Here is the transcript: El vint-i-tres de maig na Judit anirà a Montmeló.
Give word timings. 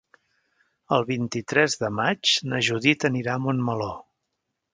El 0.95 1.03
vint-i-tres 1.09 1.77
de 1.81 1.91
maig 1.99 2.33
na 2.55 2.63
Judit 2.69 3.07
anirà 3.11 3.37
a 3.37 3.45
Montmeló. 3.45 3.93